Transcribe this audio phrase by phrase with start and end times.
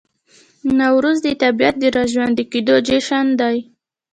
[0.79, 3.57] نوروز د طبیعت د راژوندي کیدو جشن دی.